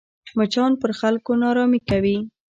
مچان 0.37 0.71
پر 0.81 0.91
خلکو 0.99 1.31
ناارامي 1.41 1.79
کوي 1.89 2.17